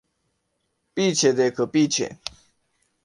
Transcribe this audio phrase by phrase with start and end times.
[0.97, 1.65] سامنے دیکھئے